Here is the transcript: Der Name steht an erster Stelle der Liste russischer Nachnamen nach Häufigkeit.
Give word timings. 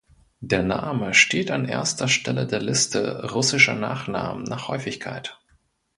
Der 0.39 0.63
Name 0.63 1.13
steht 1.13 1.51
an 1.51 1.65
erster 1.65 2.07
Stelle 2.07 2.47
der 2.47 2.59
Liste 2.59 3.29
russischer 3.33 3.75
Nachnamen 3.75 4.45
nach 4.45 4.67
Häufigkeit. 4.67 5.37